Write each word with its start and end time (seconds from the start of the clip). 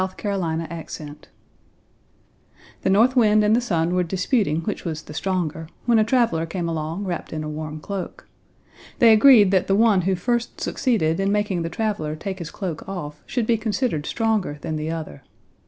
Orthographic 0.03 0.67
version 0.71 1.15
The 2.81 2.89
North 2.89 3.15
Wind 3.15 3.43
and 3.43 3.55
the 3.55 3.61
Sun 3.61 3.93
were 3.93 4.01
disputing 4.01 4.61
which 4.61 4.83
was 4.83 5.03
the 5.03 5.13
stronger, 5.13 5.69
when 5.85 5.99
a 5.99 6.03
traveler 6.03 6.47
came 6.47 6.67
along 6.67 7.03
wrapped 7.05 7.31
in 7.31 7.43
a 7.43 7.47
warm 7.47 7.79
cloak. 7.79 8.27
They 8.97 9.13
agreed 9.13 9.51
that 9.51 9.67
the 9.67 9.75
one 9.75 10.01
who 10.01 10.15
first 10.15 10.59
succeeded 10.59 11.19
in 11.19 11.31
making 11.31 11.61
the 11.61 11.69
traveler 11.69 12.15
take 12.15 12.39
his 12.39 12.49
cloak 12.49 12.89
off 12.89 13.21
should 13.27 13.45
be 13.45 13.57
considered 13.57 14.07
stronger 14.07 14.57
than 14.61 14.75
the 14.75 14.89
other. 14.89 15.21